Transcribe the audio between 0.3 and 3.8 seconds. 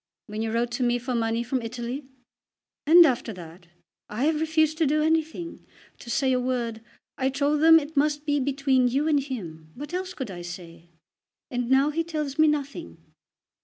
you wrote to me for money from Italy?" "And after that.